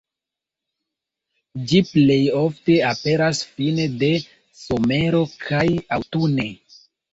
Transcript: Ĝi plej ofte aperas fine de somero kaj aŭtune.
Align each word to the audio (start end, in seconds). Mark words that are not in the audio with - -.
Ĝi 1.71 1.81
plej 1.89 2.17
ofte 2.39 2.79
aperas 2.93 3.43
fine 3.51 3.87
de 4.07 4.11
somero 4.65 5.23
kaj 5.47 5.65
aŭtune. 6.01 6.51